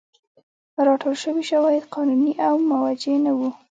راټول 0.87 1.15
شوي 1.23 1.43
شواهد 1.49 1.83
قانوني 1.95 2.31
او 2.47 2.53
موجه 2.69 3.15
نه 3.25 3.31
وو. 3.37 3.49